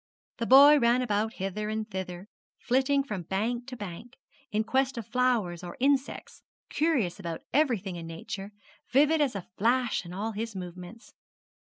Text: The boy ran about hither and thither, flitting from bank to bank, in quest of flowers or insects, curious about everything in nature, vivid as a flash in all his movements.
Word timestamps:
The 0.37 0.47
boy 0.47 0.79
ran 0.79 1.03
about 1.03 1.33
hither 1.33 1.69
and 1.69 1.87
thither, 1.87 2.27
flitting 2.57 3.03
from 3.03 3.21
bank 3.21 3.67
to 3.67 3.77
bank, 3.77 4.17
in 4.51 4.63
quest 4.63 4.97
of 4.97 5.05
flowers 5.05 5.63
or 5.63 5.77
insects, 5.79 6.41
curious 6.69 7.19
about 7.19 7.43
everything 7.53 7.97
in 7.97 8.07
nature, 8.07 8.51
vivid 8.89 9.21
as 9.21 9.35
a 9.35 9.45
flash 9.59 10.03
in 10.03 10.11
all 10.11 10.31
his 10.31 10.55
movements. 10.55 11.13